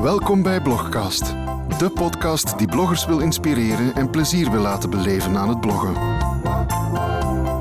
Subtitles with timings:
[0.00, 1.26] Welkom bij Blogcast,
[1.78, 5.94] de podcast die bloggers wil inspireren en plezier wil laten beleven aan het bloggen.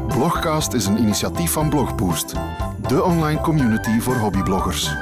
[0.07, 2.33] Blogcast is een initiatief van Blogboost,
[2.87, 4.93] de online community voor hobbybloggers.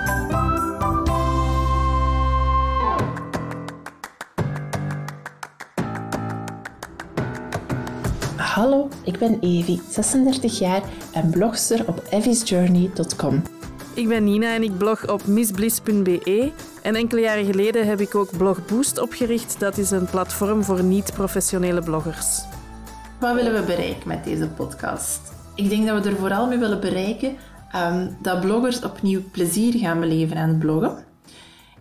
[8.35, 10.81] Hallo, ik ben Evi, 36 jaar
[11.13, 13.56] en blogster op evisjourney.com.
[13.97, 16.51] Ik ben Nina en ik blog op missbliss.be.
[16.81, 19.59] En enkele jaren geleden heb ik ook Blog Boost opgericht.
[19.59, 22.41] Dat is een platform voor niet-professionele bloggers.
[23.19, 25.19] Wat willen we bereiken met deze podcast?
[25.55, 27.35] Ik denk dat we er vooral mee willen bereiken
[27.75, 31.05] um, dat bloggers opnieuw plezier gaan beleven aan het bloggen.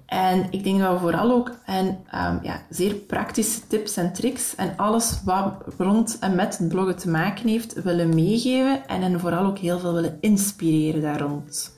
[0.06, 4.54] En ik denk dat we vooral ook en, um, ja, zeer praktische tips en tricks
[4.54, 9.20] en alles wat rond en met het bloggen te maken heeft, willen meegeven en hen
[9.20, 11.75] vooral ook heel veel willen inspireren daar rond.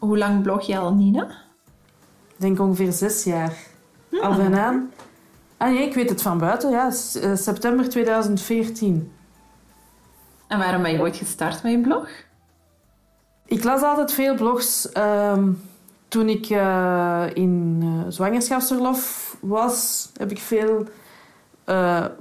[0.00, 1.22] Hoe lang blog je al, Nina?
[2.28, 3.56] Ik denk ongeveer zes jaar.
[4.08, 4.20] Hmm.
[4.20, 4.82] Al bijna.
[5.56, 6.86] Ah nee, ik weet het van buiten, ja.
[6.86, 9.12] Eh, september 2014.
[10.46, 12.08] En waarom ben je ooit gestart met je blog?
[13.46, 14.88] Ik las altijd veel blogs.
[14.96, 15.62] Um,
[16.08, 20.86] toen ik uh, in uh, zwangerschapsverlof was, heb ik veel,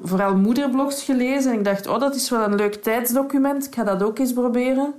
[0.04, 1.52] vooral moederblogs gelezen.
[1.52, 3.66] En ik dacht, oh, dat is wel een leuk tijdsdocument.
[3.66, 4.94] Ik ga dat ook eens proberen.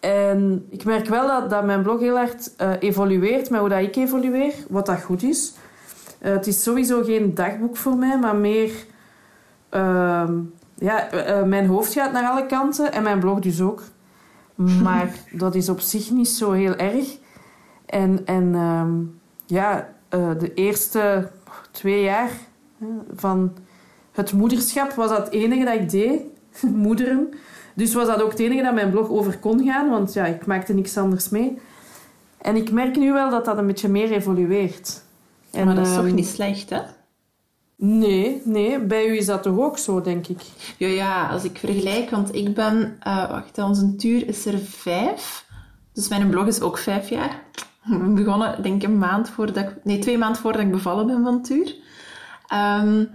[0.00, 3.96] En ik merk wel dat, dat mijn blog heel hard evolueert met hoe dat ik
[3.96, 5.52] evolueer, wat dat goed is.
[6.18, 8.70] het is sowieso geen dagboek voor mij, maar meer...
[9.68, 10.38] Ehm,
[10.74, 11.08] ja,
[11.46, 13.82] mijn hoofd gaat naar alle kanten en mijn blog dus ook.
[14.82, 17.18] Maar dat is op zich niet zo heel erg.
[17.86, 18.90] En, en ehm,
[19.46, 19.88] ja,
[20.38, 21.30] de eerste
[21.70, 22.30] twee jaar
[23.14, 23.52] van
[24.12, 26.22] het moederschap was dat het enige dat ik deed.
[26.86, 27.28] Moederen.
[27.80, 30.46] Dus was dat ook het enige dat mijn blog over kon gaan, want ja, ik
[30.46, 31.58] maakte niks anders mee.
[32.38, 35.02] En ik merk nu wel dat dat een beetje meer evolueert.
[35.50, 36.80] En, maar dat is toch um, niet slecht, hè?
[37.76, 40.42] Nee, nee, bij u is dat toch ook zo, denk ik?
[40.76, 45.44] Ja, ja als ik vergelijk, want ik ben, uh, wacht, onze tuur is er vijf.
[45.92, 47.42] Dus mijn blog is ook vijf jaar.
[47.90, 49.76] Ik begonnen, denk ik, een maand voordat ik...
[49.84, 51.74] Nee, twee maanden voordat ik bevallen ben van Tuur.
[52.82, 53.10] Um,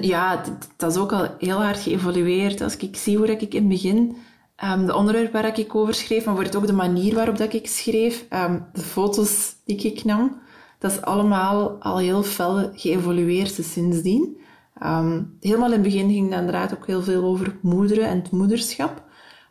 [0.00, 0.42] ja,
[0.76, 2.60] dat is ook al heel hard geëvolueerd.
[2.60, 4.16] Als ik zie hoe ik in het begin...
[4.64, 7.66] Um, de onderwerpen waar ik over schreef, maar wordt ook de manier waarop dat ik
[7.66, 10.40] schreef, um, de foto's die ik nam,
[10.78, 14.36] dat is allemaal al heel fel geëvolueerd sindsdien.
[14.82, 18.30] Um, helemaal in het begin ging het inderdaad ook heel veel over moederen en het
[18.30, 19.02] moederschap.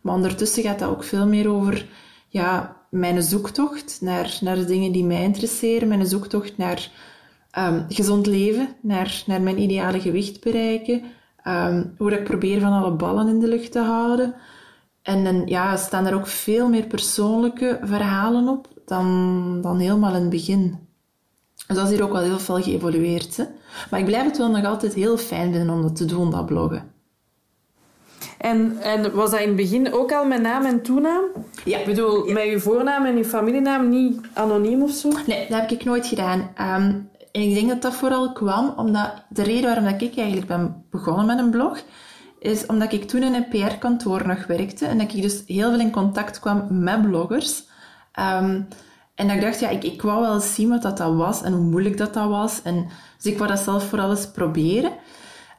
[0.01, 1.87] Maar ondertussen gaat dat ook veel meer over
[2.27, 6.91] ja, mijn zoektocht naar, naar de dingen die mij interesseren, mijn zoektocht naar
[7.57, 11.01] um, gezond leven, naar, naar mijn ideale gewicht bereiken,
[11.47, 14.35] um, hoe ik probeer van alle ballen in de lucht te houden.
[15.01, 20.21] En, en ja, staan er ook veel meer persoonlijke verhalen op dan, dan helemaal in
[20.21, 20.79] het begin.
[21.67, 23.37] Dus dat is hier ook wel heel veel geëvolueerd.
[23.37, 23.43] Hè?
[23.89, 26.45] Maar ik blijf het wel nog altijd heel fijn vinden om dat te doen, dat
[26.45, 26.93] bloggen.
[28.37, 31.23] En, en was dat in het begin ook al met naam en toenaam?
[31.63, 31.77] Ja.
[31.77, 35.09] Ik bedoel, met je voornaam en je familienaam niet anoniem of zo?
[35.27, 36.49] Nee, dat heb ik nooit gedaan.
[36.79, 40.47] Um, en ik denk dat dat vooral kwam omdat de reden waarom dat ik eigenlijk
[40.47, 41.81] ben begonnen met een blog,
[42.39, 45.79] is omdat ik toen in een PR-kantoor nog werkte en dat ik dus heel veel
[45.79, 47.63] in contact kwam met bloggers.
[48.19, 48.67] Um,
[49.15, 51.41] en dat ik dacht, ja, ik, ik wou wel eens zien wat dat, dat was
[51.41, 52.61] en hoe moeilijk dat, dat was.
[52.61, 52.87] En,
[53.17, 54.91] dus ik wou dat zelf vooral eens proberen.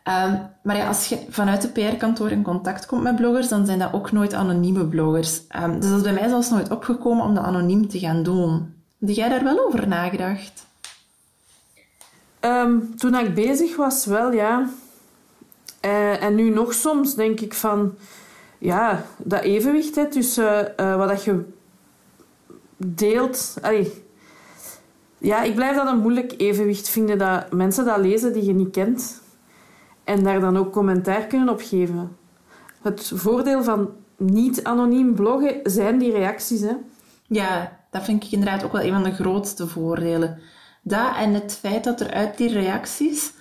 [0.05, 3.79] Um, maar ja, als je vanuit de PR-kantoor in contact komt met bloggers, dan zijn
[3.79, 5.41] dat ook nooit anonieme bloggers.
[5.63, 8.75] Um, dus dat is bij mij zelfs nooit opgekomen om dat anoniem te gaan doen.
[9.01, 10.67] Heb jij daar wel over nagedacht?
[12.47, 14.69] Um, toen ik bezig was, wel ja.
[15.85, 17.95] Uh, en nu nog soms denk ik van...
[18.59, 21.45] Ja, dat evenwicht hè, tussen uh, wat dat je
[22.77, 23.55] deelt...
[25.19, 28.71] Ja, ik blijf dat een moeilijk evenwicht vinden dat mensen dat lezen die je niet
[28.71, 29.23] kent
[30.05, 32.17] en daar dan ook commentaar kunnen op geven.
[32.83, 36.61] Het voordeel van niet anoniem bloggen zijn die reacties.
[36.61, 36.73] Hè?
[37.27, 40.39] Ja, dat vind ik inderdaad ook wel een van de grootste voordelen.
[40.89, 43.33] Dat en het feit dat er uit die reacties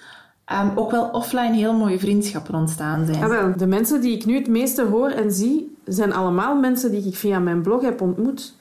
[0.51, 3.30] um, ook wel offline heel mooie vriendschappen ontstaan zijn.
[3.30, 7.07] Wel, de mensen die ik nu het meeste hoor en zie, zijn allemaal mensen die
[7.07, 8.56] ik via mijn blog heb ontmoet.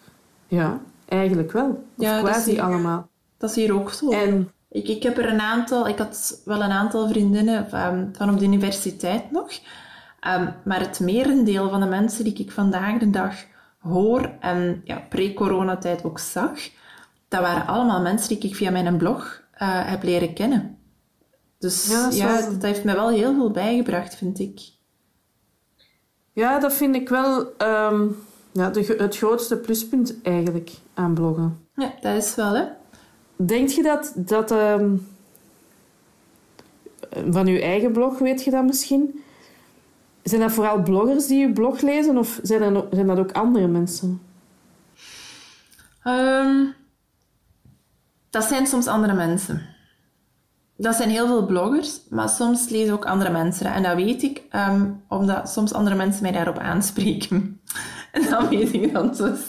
[0.47, 1.69] Ja, eigenlijk wel.
[1.69, 3.09] Of ja, quasi allemaal.
[3.39, 4.11] Dat is hier ook zo.
[4.11, 8.31] En ik, ik heb er een aantal, ik had wel een aantal vriendinnen van, van
[8.31, 9.49] op de universiteit nog.
[10.39, 13.35] Um, maar het merendeel van de mensen die ik vandaag de dag
[13.79, 16.61] hoor en ja, pre-coronatijd ook zag,
[17.35, 20.79] dat waren allemaal mensen die ik via mijn blog uh, heb leren kennen.
[21.59, 24.61] Dus ja, ja, dat heeft me wel heel veel bijgebracht, vind ik.
[26.33, 28.17] Ja, dat vind ik wel um,
[28.53, 31.59] ja, de, het grootste pluspunt eigenlijk aan bloggen.
[31.77, 32.65] Ja, dat is wel, hè.
[33.37, 34.13] denk je dat...
[34.17, 34.97] dat ehm,
[37.31, 39.23] van uw eigen blog, weet je dat misschien?
[40.23, 43.33] Zijn dat vooral bloggers die uw blog lezen of zijn dat, ook- zijn dat ook
[43.33, 44.21] andere mensen?
[46.03, 46.65] Ehm,
[48.35, 49.63] dat zijn soms andere mensen.
[50.77, 53.67] Dat zijn heel veel bloggers, maar soms lezen ook andere mensen.
[53.73, 57.61] En dat weet ik, ehm, omdat soms andere mensen mij daarop aanspreken.
[58.13, 59.41] En dan weet ik dat dus.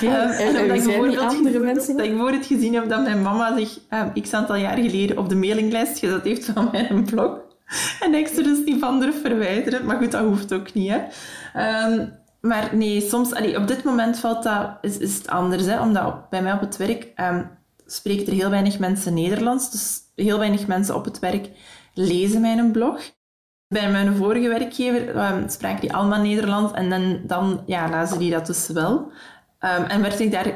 [0.00, 1.96] Ehm, en- en omdat ik andere gezien- mensen?
[1.96, 5.28] Dat ik bijvoorbeeld gezien heb dat mijn mama zich ehm, x aantal jaar geleden op
[5.28, 7.38] de mailinglijst gezet heeft van mijn blog.
[8.00, 9.84] En ik ze dus niet van durf verwijderen.
[9.86, 11.00] Maar goed, dat hoeft ook niet, hè.
[12.40, 13.34] Maar nee, soms...
[13.34, 15.80] allee, op dit moment valt dat, is, is het anders, hè.
[15.80, 17.12] Omdat op- bij mij op het werk
[17.92, 19.70] spreken er heel weinig mensen Nederlands.
[19.70, 21.48] Dus heel weinig mensen op het werk
[21.94, 23.00] lezen mijn blog.
[23.68, 26.72] Bij mijn vorige werkgever ehm, spraken die allemaal Nederlands.
[26.72, 29.12] En dan, dan ja, lazen die dat dus wel.
[29.58, 30.52] Ehm, en werd ik daar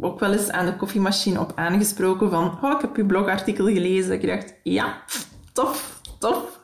[0.00, 4.12] ook wel eens aan de koffiemachine op aangesproken van oh, ik heb uw blogartikel gelezen.
[4.12, 5.02] Ik dacht, ja,
[5.52, 6.60] tof, tof.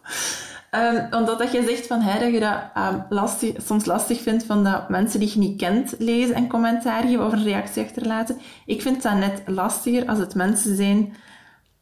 [0.72, 2.02] Ehm, omdat dat je zegt van,
[2.32, 6.34] je dat ehm, lastig, soms lastig vindt van dat mensen die je niet kent lezen
[6.34, 8.38] en commentaar geven of een reactie achterlaten.
[8.66, 11.16] Ik vind dat net lastiger als het mensen zijn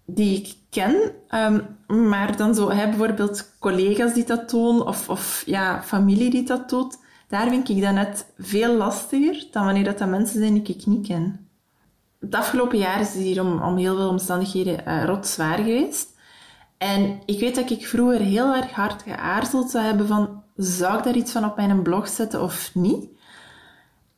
[0.07, 5.43] die ik ken, ehm, maar dan zo, hè, bijvoorbeeld collega's die dat doen, of, of
[5.47, 6.99] ja, familie die dat doet,
[7.29, 10.87] daar vind ik dat net veel lastiger dan wanneer dat, dat mensen zijn die ik
[10.87, 11.49] niet ken.
[12.21, 16.19] Het afgelopen jaar is het hier om, om heel veel omstandigheden eh rot zwaar geweest.
[16.81, 21.05] En ik weet dat ik vroeger heel erg hard geaarzeld zou hebben van, zou ik
[21.05, 23.09] daar iets van op mijn blog zetten of niet?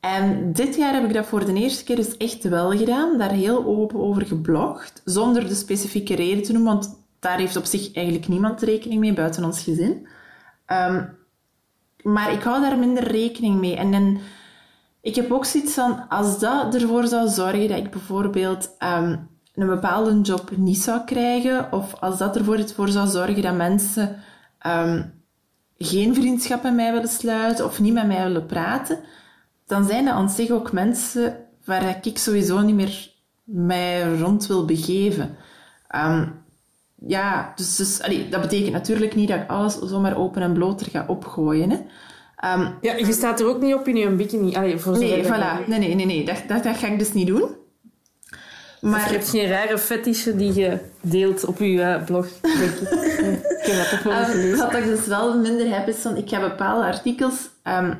[0.00, 3.30] En dit jaar heb ik dat voor de eerste keer dus echt wel gedaan, daar
[3.30, 7.94] heel open over geblogd, zonder de specifieke reden te noemen, want daar heeft op zich
[7.94, 10.08] eigenlijk niemand rekening mee, buiten ons gezin.
[10.66, 11.04] Ehm,
[12.02, 13.76] maar ik hou daar minder rekening mee.
[13.76, 14.20] En, en
[15.00, 19.16] ik heb ook zoiets van, als dat ervoor zou zorgen dat ik bijvoorbeeld ehm,
[19.54, 24.16] een bepaalde job niet zou krijgen, of als dat ervoor voor zou zorgen dat mensen
[24.58, 25.02] ehm,
[25.78, 28.98] geen vriendschap met mij willen sluiten of niet met mij willen praten,
[29.66, 33.10] dan zijn dat aan zich ook mensen waar ik sowieso niet meer
[33.44, 35.36] mij rond wil begeven.
[35.88, 36.28] Ehm,
[37.06, 40.80] ja, dus, dus allee, dat betekent natuurlijk niet dat ik alles zomaar open en bloot
[40.80, 41.70] er ga opgooien.
[41.70, 41.78] Hè.
[42.36, 44.54] Ehm, Ja, je staat er ook niet op in je bikini.
[44.54, 45.66] Allee, voor nee, voilà.
[45.66, 46.24] Nee, nee, nee, nee.
[46.24, 47.48] Dat, dat, dat ga ik dus niet doen.
[48.82, 52.88] Maar je hebt geen rare fetishen die je deelt op je eh, blog, denk ik.
[53.66, 54.58] Heb dat toch wel Ehm, gelezen.
[54.58, 57.94] wat ik dus wel minder heb, is van, ik heb bepaalde artikels ehm,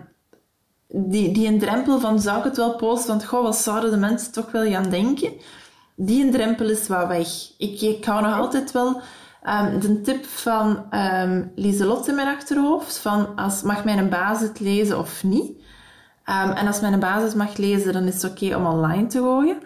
[0.88, 3.08] die, die een drempel van, zou ik het wel posten?
[3.08, 5.32] Want, goh, wat zouden de mensen toch wel gaan denken?
[5.96, 7.28] Die een drempel is wat weg.
[7.58, 9.00] Ik, ik hou nog altijd wel
[9.42, 14.60] ehm, de tip van ehm Lieselot in mijn achterhoofd, van, als, mag mijn baas het
[14.60, 15.50] lezen of niet?
[16.24, 19.56] En als mijn baas het mag lezen, dan is het oké om online te gooien.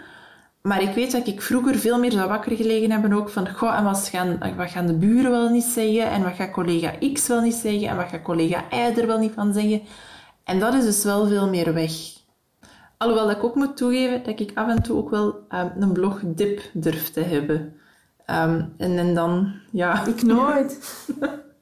[0.66, 3.78] Maar ik weet dat ik vroeger veel meer zou wakker gelegen hebben ook van, goh,
[3.78, 6.10] en wat gaan, wat gaan de buren wel niet zeggen?
[6.10, 7.88] En wat gaat collega X wel niet zeggen?
[7.88, 9.82] En wat gaat collega Y er wel niet van zeggen?
[10.44, 11.92] En dat is dus wel veel meer weg.
[12.96, 15.92] Alhoewel dat ik ook moet toegeven dat ik af en toe ook wel ehm, een
[15.92, 17.76] blogdip durf te hebben.
[18.24, 20.06] Ehm, en, en dan, ja...
[20.06, 21.04] Ik nooit.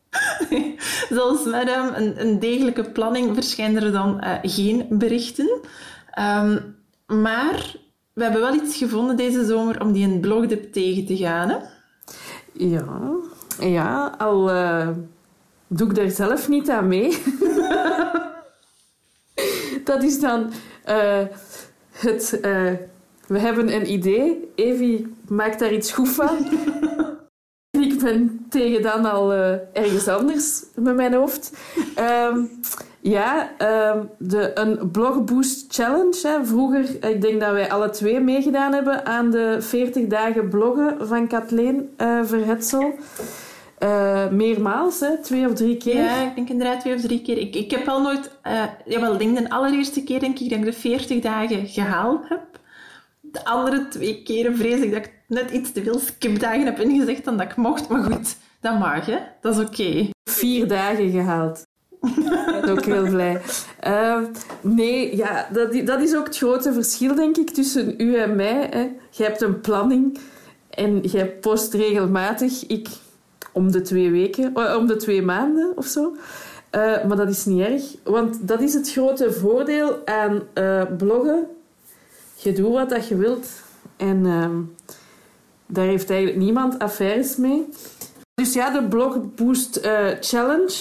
[1.08, 5.60] Zelfs met ehm, een, een degelijke planning verschijnen er dan eh, geen berichten.
[7.06, 7.82] Maar
[8.14, 11.48] we hebben wel iets gevonden deze zomer om die een blogdip tegen te gaan.
[11.48, 11.56] Hè?
[12.52, 13.16] Ja,
[13.60, 14.88] ja al eh,
[15.66, 17.18] doe ik daar zelf niet aan mee.
[19.84, 20.52] dat is dan
[20.84, 21.22] eh,
[21.90, 22.40] het...
[22.40, 22.72] eh,
[23.26, 24.52] we hebben een idee.
[24.54, 26.48] Evie maakt daar iets goed van.
[28.04, 31.52] Ben tegen dan al eh, ergens anders met mijn hoofd.
[31.94, 32.44] Ehm,
[33.00, 36.20] ja, ehm, de, een blogboost challenge.
[36.22, 36.44] Hè.
[36.44, 41.26] Vroeger, ik denk dat wij alle twee meegedaan hebben aan de 40 dagen bloggen van
[41.26, 42.94] Kathleen eh Verhetsel.
[43.78, 45.94] Eh, meermaals, hè, twee of drie keer.
[45.94, 47.38] Ja, ik denk inderdaad twee of drie keer.
[47.38, 48.30] Ik, ik heb al nooit...
[48.42, 52.28] eh jawel, ik denk de allereerste keer denk ik dat ik de 40 dagen gehaald
[52.28, 52.42] heb.
[53.34, 57.24] De andere twee keren vrees ik dat ik net iets te veel skipdagen heb ingezegd
[57.24, 57.88] dan dat ik mocht.
[57.88, 59.18] Maar goed, dat mag, hè.
[59.40, 60.10] Dat is oké.
[60.30, 61.66] Vier dagen gehaald.
[62.00, 63.40] Ik ben ook heel blij.
[63.80, 64.18] Eh,
[64.60, 68.68] nee, ja, dat, dat is ook het grote verschil, denk ik, tussen u en mij.
[68.70, 68.90] Hè.
[69.10, 70.18] Je hebt een planning
[70.70, 72.66] en jij post regelmatig.
[72.66, 72.88] Ik
[73.52, 76.16] om de twee weken, eh, om de twee maanden of zo.
[76.70, 81.46] Eh, maar dat is niet erg, want dat is het grote voordeel aan eh, bloggen.
[82.44, 83.48] Je doet wat dat je wilt
[83.96, 84.60] en ehm,
[85.66, 87.68] daar heeft eigenlijk niemand affaires mee.
[88.34, 90.74] Dus ja, de Blog Boost eh, Challenge.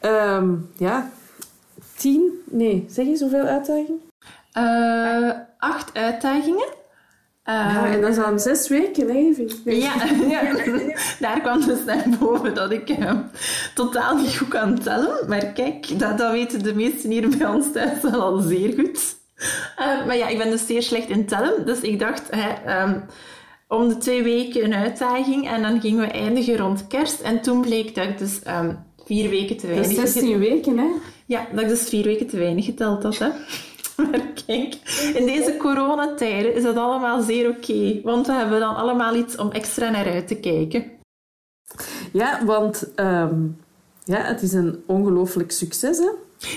[0.00, 1.10] Ehm, ja,
[1.96, 2.42] tien?
[2.50, 4.00] Nee, zeg eens hoeveel uitdagingen?
[4.52, 6.68] Eh, acht uitdagingen.
[7.44, 9.34] ja, en dat is aan zes weken, hè,
[9.64, 9.80] nee.
[9.80, 9.92] ja,
[10.28, 10.42] ja,
[11.20, 13.18] daar kwam dus naar boven dat ik uh,
[13.74, 15.28] totaal niet goed kan tellen.
[15.28, 19.22] Maar kijk, dat, dat weten de meesten hier bij ons thuis wel al zeer goed.
[19.36, 21.66] Uh, maar ja, ik ben dus zeer slecht in tellen.
[21.66, 23.04] Dus ik dacht, hè, um,
[23.68, 25.48] om de twee weken een uitdaging.
[25.48, 27.20] En dan gingen we eindigen rond kerst.
[27.20, 29.90] En toen bleek dat ik dus um, vier weken te weinig...
[29.90, 30.86] Is 16 weken, hè?
[31.26, 33.28] Ja, dat ik dus vier weken te weinig geteld had, hè.
[33.96, 34.74] Maar kijk,
[35.14, 38.00] in deze coronatijden is dat allemaal zeer oké.
[38.02, 40.90] want we hebben dan allemaal iets om extra naar uit te kijken.
[42.12, 43.56] Ja, want um,
[44.04, 46.10] ja, het is een ongelooflijk succes, hè?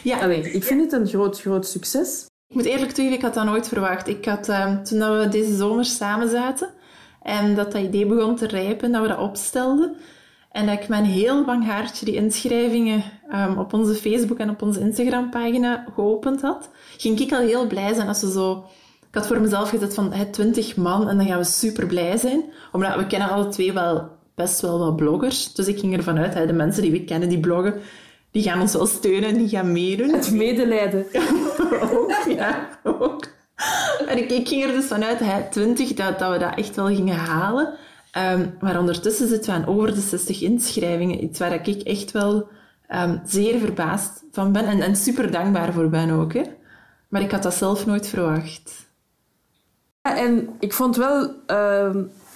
[0.03, 0.19] Ja.
[0.19, 2.25] Allee, ik vind het een groot, groot succes.
[2.49, 4.07] Ik moet eerlijk toegeven, ik had dat nooit verwacht.
[4.07, 6.69] Ik had, um, toen we deze zomer samen zaten
[7.21, 9.95] en dat dat idee begon te rijpen, dat we dat opstelden,
[10.51, 14.61] en dat ik een heel bang haartje die inschrijvingen um, op onze Facebook en op
[14.61, 18.65] onze Instagram-pagina geopend had, ging ik al heel blij zijn als we zo...
[19.09, 22.17] Ik had voor mezelf gezet van hey, 20 man en dan gaan we super blij
[22.17, 22.43] zijn.
[22.71, 25.53] Omdat we kennen alle twee wel best wel wat bloggers.
[25.53, 27.81] Dus ik ging ervan uit, hey, de mensen die we kennen die bloggen,
[28.31, 30.09] die gaan ons wel steunen, die gaan meedoen.
[30.09, 31.05] Het medelijden.
[31.73, 33.27] ook, ja, ook.
[34.07, 37.15] En ik, ging er dus vanuit, hey, 20, dat, dat we dat echt wel gingen
[37.15, 37.73] halen.
[38.17, 41.23] Um, maar ondertussen zitten we aan over de 60 inschrijvingen.
[41.23, 42.47] Iets waar ik echt wel
[42.89, 44.65] um, zeer verbaasd van ben.
[44.65, 46.33] En, en super dankbaar voor ben ook.
[46.33, 46.43] Hè.
[47.07, 48.85] Maar ik had dat zelf nooit verwacht.
[50.01, 51.95] Ja, en ik vond wel uh,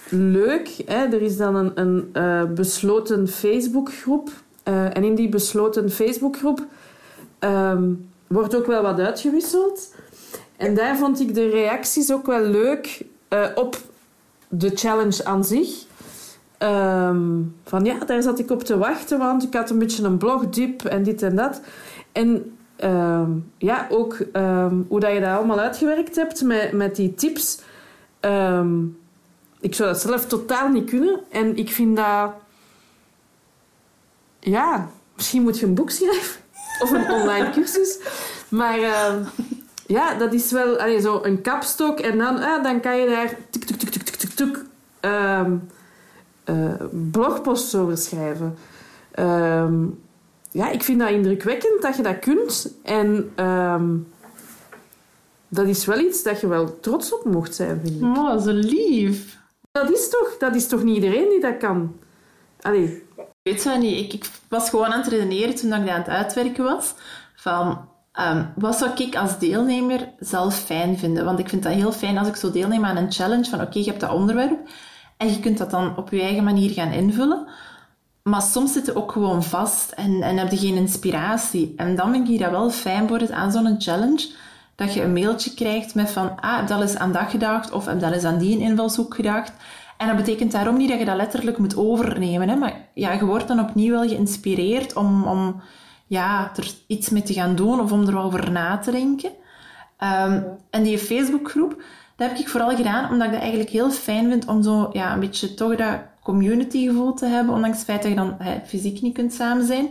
[0.10, 0.70] leuk.
[0.86, 1.06] Hè?
[1.06, 4.30] Er is dan een, een uh, besloten Facebookgroep.
[4.68, 6.66] Uh, en in die besloten Facebookgroep
[8.32, 9.94] wordt ook wel wat uitgewisseld.
[10.58, 13.78] En daar vond ik de reacties ook wel leuk uh, op
[14.48, 15.86] de challenge aan zich.
[16.60, 20.18] Um, van ja, daar zat ik op te wachten, want ik had een beetje een
[20.18, 21.62] blogdip en dit en dat.
[22.12, 27.14] En um, ja, ook um, hoe dat je dat allemaal uitgewerkt hebt met, met die
[27.14, 27.60] tips.
[29.60, 31.20] ik zou dat zelf totaal niet kunnen.
[31.30, 32.32] En ik vind dat...
[34.40, 36.42] Ja, misschien moet je een boek schrijven.
[36.82, 38.00] Of een online cursus.
[38.52, 38.80] Maar
[39.88, 42.00] ja, dat is wel allee, zo een kapstok.
[42.00, 43.38] En dan, ah, dan kan je daar
[44.42, 44.66] stuk
[45.02, 45.70] um,
[46.46, 46.74] uh,
[47.12, 48.58] blogposts over schrijven.
[49.20, 50.00] Um,
[50.52, 52.74] ja, ik vind dat indrukwekkend dat je dat kunt.
[52.84, 54.08] En um,
[55.48, 58.18] dat is wel iets dat je wel trots op mocht zijn, vind ik.
[58.18, 59.38] Oh, zo lief.
[59.72, 61.96] Dat is toch, dat is toch niet iedereen die dat kan?
[62.62, 63.04] Allee.
[63.16, 64.06] Ik weet zo niet.
[64.06, 66.94] Ik, ik was gewoon aan het redeneren toen ik dat aan het uitwerken was.
[67.36, 67.90] Van,
[68.30, 71.26] Um, wat zou ik als deelnemer zelf fijn vinden?
[71.26, 73.80] Want ik vind dat heel fijn als ik zo deelneem aan een challenge van oké,
[73.80, 74.60] je hebt dat onderwerp
[75.18, 77.48] en je kunt dat dan op je eigen manier gaan invullen.
[78.24, 81.74] Maar soms zit je ook gewoon vast en, en heb je geen inspiratie.
[81.78, 84.30] En dan vind ik dat wel fijn wordt aan zo'n challenge,
[84.76, 87.86] dat je een mailtje krijgt met van, ah, heb dat eens aan dat gedacht of
[87.86, 89.54] heb dat eens aan die invalshoek gedacht.
[89.98, 92.50] En dat betekent daarom niet dat je dat letterlijk moet overnemen.
[92.50, 92.56] Hè?
[92.56, 95.62] Maar ja, je wordt dan opnieuw wel geïnspireerd om, om
[96.12, 99.30] ja, er iets mee te gaan doen of om er wel over na te denken.
[100.00, 101.84] Um, en die Facebookgroep,
[102.16, 105.14] dat heb ik vooral gedaan omdat ik dat eigenlijk heel fijn vind om zo ja,
[105.14, 109.14] een beetje toch dat community-gevoel te hebben, ondanks het feit dat je dan fysiek niet
[109.14, 109.90] kunt samen zijn.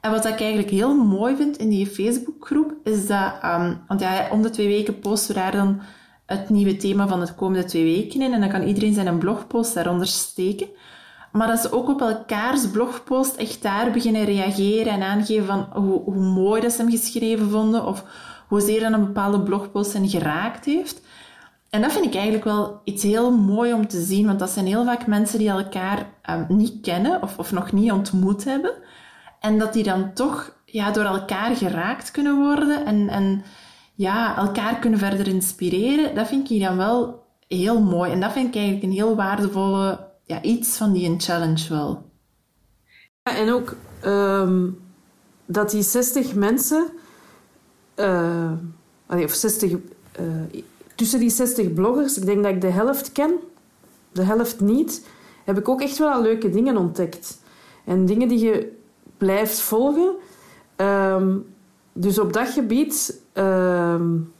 [0.00, 4.28] En wat ik eigenlijk heel mooi vind in die Facebookgroep, is dat, um, want ja,
[4.30, 5.80] om de twee weken posten we daar dan
[6.26, 8.32] het nieuwe thema van de komende twee weken in.
[8.32, 10.68] En dan kan iedereen zijn blogpost daaronder steken.
[11.32, 16.02] Maar dat ze ook op elkaars blogpost echt daar beginnen reageren en aangeven van hoe,
[16.02, 18.04] hoe mooi dat ze hem geschreven vonden of
[18.48, 21.00] hoezeer dan een bepaalde blogpost hen geraakt heeft.
[21.70, 24.66] En dat vind ik eigenlijk wel iets heel mooi om te zien, want dat zijn
[24.66, 28.72] heel vaak mensen die elkaar um, niet kennen of, of nog niet ontmoet hebben.
[29.40, 33.44] En dat die dan toch ja, door elkaar geraakt kunnen worden en, en
[33.94, 36.14] ja, elkaar kunnen verder inspireren.
[36.14, 38.12] Dat vind ik dan wel heel mooi.
[38.12, 42.10] En dat vind ik eigenlijk een heel waardevolle ja, iets van die challenge wel.
[43.22, 44.80] Ja, en ook um,
[45.46, 46.86] dat die 60 mensen,
[47.96, 48.52] uh,
[49.08, 49.78] of 60, uh,
[50.94, 53.34] tussen die 60 bloggers, ik denk dat ik de helft ken,
[54.12, 55.06] de helft niet,
[55.44, 57.40] heb ik ook echt wel leuke dingen ontdekt.
[57.84, 58.76] En dingen die je
[59.16, 60.14] blijft volgen.
[60.76, 61.46] Um,
[61.92, 64.32] dus op dat gebied um,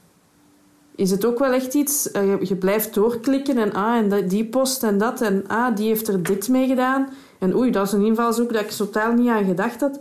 [0.94, 2.08] is het ook wel echt iets...
[2.12, 5.20] Uh, je blijft doorklikken en ah, en die post en dat.
[5.20, 7.08] En ah, die heeft er dit mee gedaan.
[7.38, 9.98] En oei, dat is een invalshoek dat ik totaal niet aan gedacht had.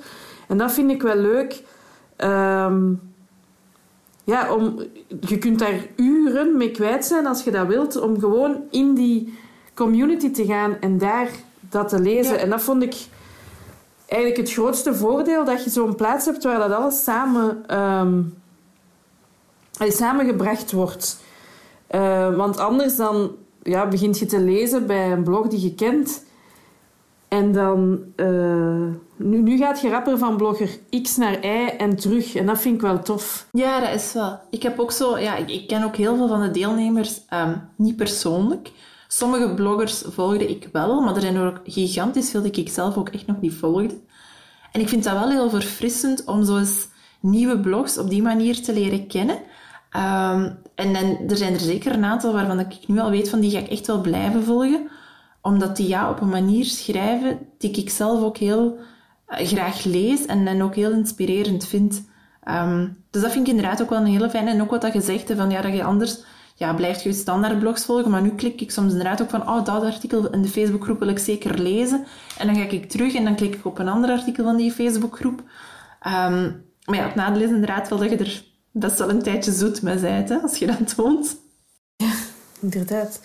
[0.48, 1.64] En dat vind ik wel leuk.
[2.18, 3.02] Um,
[4.24, 4.80] ja, om,
[5.20, 8.00] je kunt daar uren mee kwijt zijn als je dat wilt.
[8.00, 9.38] Om gewoon in die
[9.74, 11.30] community te gaan en daar
[11.60, 12.40] dat te lezen.
[12.40, 12.96] En dat vond ik
[14.08, 15.46] eigenlijk het grootste voordeel.
[15.46, 17.78] Dat je zo'n plaats hebt waar dat alles samen...
[17.80, 18.40] Um,
[19.90, 21.24] samengebracht wordt.
[21.92, 23.32] Uh, want anders dan
[23.64, 26.24] ja, begint je te lezen bij een blog die je kent.
[27.28, 28.00] En dan...
[28.16, 28.86] eh,
[29.16, 30.70] nu, nu gaat je rapper van blogger
[31.02, 32.36] X naar Y en terug.
[32.36, 33.48] En dat vind ik wel tof.
[33.52, 34.40] Ja, dat is wel.
[34.50, 37.54] Ik heb ook zo, ja, ik, ik ken ook heel veel van de deelnemers ehm,
[37.76, 38.72] niet persoonlijk.
[39.08, 43.10] Sommige bloggers volgde ik wel, maar er zijn ook gigantisch veel die ik zelf ook
[43.10, 44.00] echt nog niet volgde.
[44.72, 46.88] En ik vind dat wel heel verfrissend om zo eens
[47.20, 49.40] nieuwe blogs op die manier te leren kennen.
[49.92, 53.40] Ehm, en, en er zijn er zeker een aantal waarvan ik nu al weet van
[53.40, 54.90] die ga ik echt wel blijven volgen.
[55.42, 58.78] Omdat die ja, op een manier schrijven die ik zelf ook heel
[59.26, 62.10] eh, graag lees en, en ook heel inspirerend vind.
[62.44, 64.50] Ehm, dus dat vind ik inderdaad ook wel een hele fijne.
[64.50, 66.24] En ook wat dat hè, van, ja, dat je anders
[66.56, 68.12] ja, blijft je je standaard blogs volgen.
[68.12, 71.08] Maar nu klik ik soms inderdaad ook van, oh, dat artikel in de Facebookgroep wil
[71.08, 72.06] ik zeker lezen.
[72.38, 74.72] En dan ga ik terug en dan klik ik op een ander artikel van die
[74.72, 75.44] Facebookgroep.
[76.00, 76.52] Ehm,
[76.86, 79.82] maar ja, het nadeel is inderdaad wel dat je er best wel een tijdje zoet
[79.82, 81.38] mee bent, hè, als je dat toont.
[82.60, 83.20] Inderdaad.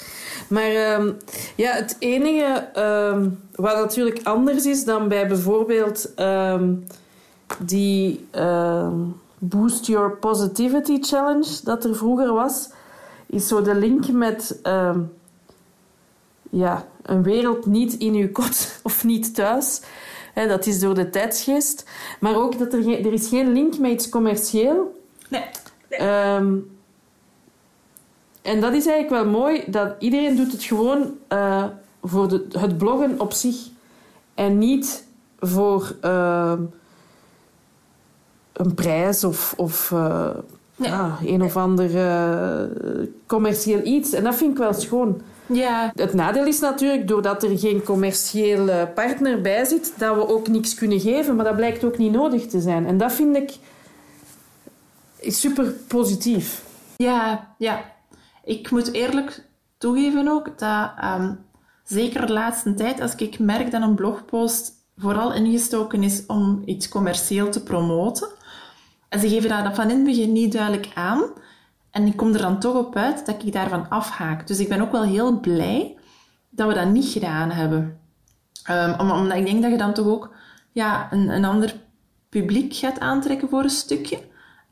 [0.48, 1.12] Maar ehm,
[1.56, 6.74] ja, het enige ehm, wat natuurlijk anders is dan bij bijvoorbeeld ehm,
[7.58, 8.26] die
[9.38, 12.70] Boost Your Positivity Challenge dat er vroeger was,
[13.26, 14.60] is zo de link met
[16.50, 19.80] ja, een wereld niet in uw kot of niet thuis.
[20.34, 21.84] Dat is door de tijdsgeest.
[22.20, 24.95] Maar ook dat er, er is geen link met iets commercieel
[25.30, 25.44] Nee.
[25.88, 26.54] Ehm,
[28.42, 31.64] en dat is eigenlijk wel mooi, dat iedereen doet het gewoon eh,
[32.02, 33.56] voor de, het bloggen op zich.
[34.34, 35.06] En niet
[35.38, 36.62] voor ehm,
[38.52, 40.28] een prijs of, of eh,
[40.76, 40.90] Nee.
[40.90, 42.62] ja, een of ander eh,
[43.26, 44.12] commercieel iets.
[44.12, 45.20] En dat vind ik wel schoon.
[45.46, 50.48] Ja, Het nadeel is natuurlijk, doordat er geen commerciële partner bij zit, dat we ook
[50.48, 51.36] niks kunnen geven.
[51.36, 52.86] Maar dat blijkt ook niet nodig te zijn.
[52.86, 53.50] En dat vind ik
[55.26, 56.64] super positief.
[56.96, 57.84] Ja, ja.
[58.44, 59.44] Ik moet eerlijk
[59.78, 61.34] toegeven ook dat ehm,
[61.84, 66.88] zeker de laatste tijd, als ik merk dat een blogpost vooral ingestoken is om iets
[66.88, 68.28] commercieel te promoten,
[69.08, 71.22] en ze geven dat van in het begin niet duidelijk aan,
[71.90, 74.46] en ik kom er dan toch op uit dat ik daarvan afhaak.
[74.46, 75.96] Dus ik ben ook wel heel blij
[76.50, 78.00] dat we dat niet gedaan hebben.
[78.98, 80.34] Om- omdat ik denk dat je dan toch ook
[80.72, 81.74] ja, een, een ander
[82.28, 84.18] publiek gaat aantrekken voor een stukje.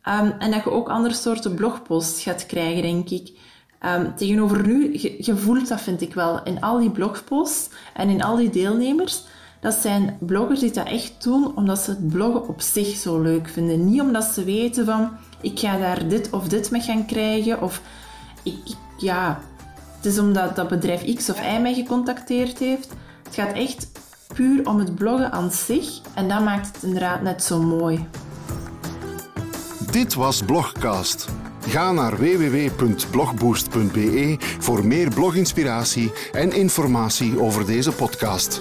[0.04, 3.32] Ehm, en dat je ook andere soorten blogposts gaat krijgen, denk ik.
[3.78, 8.22] Ehm, tegenover nu, je, voelt dat, vind ik wel, in al die blogposts en in
[8.22, 9.22] al die deelnemers.
[9.60, 13.48] Dat zijn bloggers die dat echt doen omdat ze het bloggen op zich zo leuk
[13.48, 13.90] vinden.
[13.90, 17.62] Niet omdat ze weten van, ik ga daar dit of dit mee gaan krijgen.
[17.62, 17.80] Of,
[18.42, 19.40] ik- ja,
[19.96, 22.92] het is omdat dat bedrijf X of Y mij gecontacteerd heeft.
[23.24, 23.88] Het gaat echt
[24.34, 26.00] puur om het bloggen aan zich.
[26.14, 28.06] En dat maakt het inderdaad net zo mooi.
[29.94, 31.28] Dit was Blogcast.
[31.66, 38.60] Ga naar www.blogboost.be voor meer bloginspiratie en informatie over deze podcast.